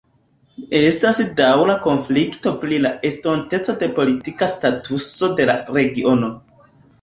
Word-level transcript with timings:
Estas 0.77 1.19
daŭra 1.41 1.75
konflikto 1.83 2.53
pri 2.63 2.79
la 2.85 2.93
estonteco 3.11 3.77
de 3.85 3.91
politika 4.01 4.49
statuso 4.55 5.31
de 5.43 5.47
la 5.53 5.59
regiono. 5.79 6.33